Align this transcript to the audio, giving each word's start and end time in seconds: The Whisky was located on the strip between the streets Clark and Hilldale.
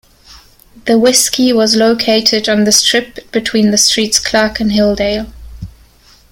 The 0.85 0.97
Whisky 0.97 1.53
was 1.53 1.75
located 1.75 2.49
on 2.49 2.63
the 2.63 2.71
strip 2.71 3.31
between 3.31 3.69
the 3.69 3.77
streets 3.77 4.19
Clark 4.19 4.59
and 4.59 4.71
Hilldale. 4.71 5.31